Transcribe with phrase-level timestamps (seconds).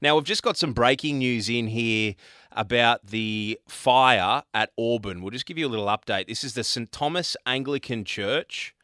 [0.00, 2.14] Now, we've just got some breaking news in here
[2.52, 5.22] about the fire at Auburn.
[5.22, 6.26] We'll just give you a little update.
[6.26, 6.90] This is the St.
[6.90, 8.74] Thomas Anglican Church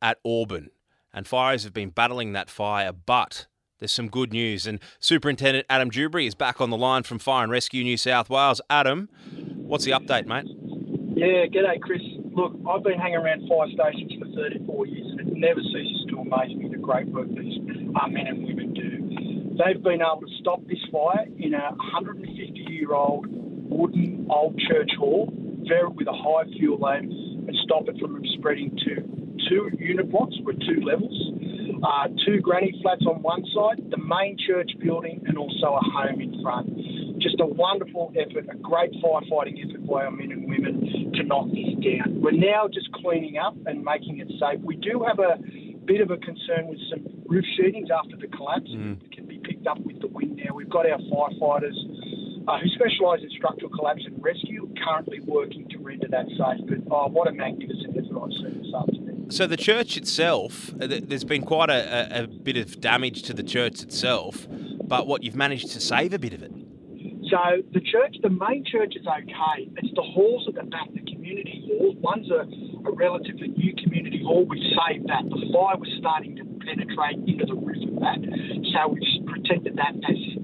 [0.00, 0.70] at Auburn,
[1.12, 3.46] and fires have been battling that fire, but
[3.78, 4.66] there's some good news.
[4.66, 8.30] And Superintendent Adam Dewberry is back on the line from Fire and Rescue New South
[8.30, 8.60] Wales.
[8.68, 9.08] Adam,
[9.56, 10.46] what's the update, mate?
[11.16, 12.00] Yeah, g'day, Chris.
[12.32, 16.68] Look, I've been hanging around fire stations for 34 years, and it never ceases me
[16.70, 17.58] the great work these
[18.00, 19.56] uh, men and women do.
[19.58, 23.26] They've been able to stop this fire in a 150-year-old
[23.70, 29.02] wooden old church hall, with a high fuel load, and stop it from spreading to
[29.48, 31.12] two unit blocks with two levels,
[31.84, 36.20] uh, two granny flats on one side, the main church building, and also a home
[36.20, 36.68] in front
[37.20, 41.46] just a wonderful effort, a great firefighting effort by our men and women to knock
[41.48, 42.20] this down.
[42.20, 44.60] We're now just cleaning up and making it safe.
[44.62, 45.38] We do have a
[45.88, 48.68] bit of a concern with some roof sheetings after the collapse.
[48.68, 49.02] Mm.
[49.02, 50.54] It can be picked up with the wind now.
[50.54, 51.74] We've got our firefighters
[52.46, 56.60] uh, who specialise in structural collapse and rescue currently working to render that safe.
[56.68, 59.30] But oh, what a magnificent effort I've seen this afternoon.
[59.30, 63.32] So the church itself, uh, there's been quite a, a, a bit of damage to
[63.32, 64.46] the church itself,
[64.84, 66.52] but what you've managed to save a bit of it.
[67.30, 69.68] So the church, the main church is okay.
[69.76, 71.96] It's the halls at the back, the community halls.
[72.00, 72.44] One's a,
[72.88, 74.46] a relatively new community hall.
[74.48, 75.28] We saved that.
[75.28, 78.20] The fire was starting to penetrate into the roof of that,
[78.72, 80.40] so we've protected that asset.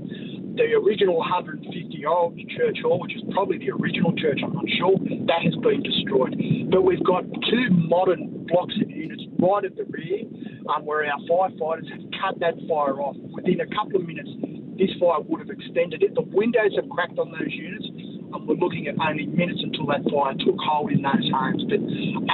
[0.55, 4.69] The original 150 year old church hall, which is probably the original church, I'm not
[4.79, 4.95] sure,
[5.27, 6.37] that has been destroyed.
[6.71, 10.29] But we've got two modern blocks of units right at the rear
[10.71, 13.17] um, where our firefighters have cut that fire off.
[13.35, 14.31] Within a couple of minutes,
[14.79, 16.15] this fire would have extended it.
[16.15, 17.89] The windows have cracked on those units,
[18.43, 21.81] we're looking at only minutes until that fire took hold in those homes, but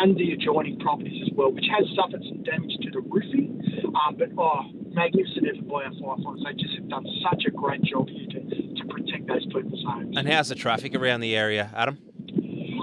[0.01, 3.61] under the adjoining properties as well, which has suffered some damage to the roofing.
[3.91, 4.63] Um, but oh,
[4.95, 6.45] magnificent effort by our firefighters.
[6.45, 10.17] They just have done such a great job here to, to protect those people's homes.
[10.17, 11.99] And how's the traffic around the area, Adam?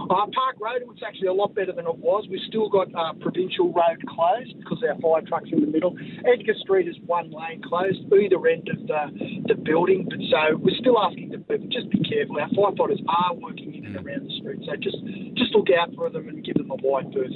[0.10, 2.26] Uh, Park Road, it's actually a lot better than it was.
[2.30, 5.98] We've still got uh, Provincial Road closed because our fire truck's in the middle.
[6.24, 10.08] Edgar Street is one lane closed, either end of the, the building.
[10.10, 12.40] But so we're still asking the people just be careful.
[12.40, 14.06] Our firefighters are working in and mm.
[14.06, 14.98] around the street, so just
[15.36, 17.32] just look out for them and give them a wide berth.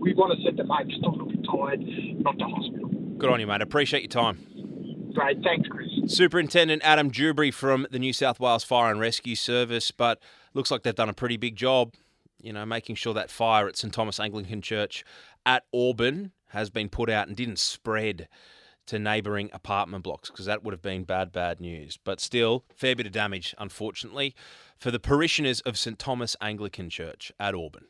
[0.00, 1.80] We want to send them home still a little bit tired,
[2.22, 2.88] not to hospital.
[3.16, 3.62] Good on you, mate.
[3.62, 4.38] Appreciate your time.
[5.14, 5.88] Great, thanks, Chris.
[6.06, 10.20] Superintendent Adam Dewberry from the New South Wales Fire and Rescue Service, but
[10.52, 11.94] looks like they've done a pretty big job,
[12.42, 15.04] you know, making sure that fire at St Thomas Anglican Church
[15.46, 18.28] at Auburn has been put out and didn't spread
[18.86, 21.98] to neighbouring apartment blocks because that would have been bad, bad news.
[22.02, 24.34] But still, fair bit of damage, unfortunately,
[24.76, 27.86] for the parishioners of St Thomas Anglican Church at Auburn.